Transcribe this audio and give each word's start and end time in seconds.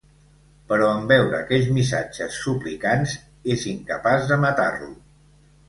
Però 0.71 0.87
en 0.93 1.03
veure 1.11 1.35
aquells 1.41 1.69
missatges 1.75 2.39
suplicants, 2.47 3.15
és 3.57 3.69
incapaç 3.75 4.27
de 4.33 4.43
matar-lo. 4.49 4.93